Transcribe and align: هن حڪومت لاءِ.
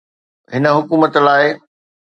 هن 0.53 0.63
حڪومت 0.77 1.13
لاءِ. 1.25 1.45